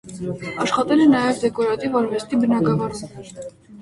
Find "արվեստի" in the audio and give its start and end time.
2.01-2.41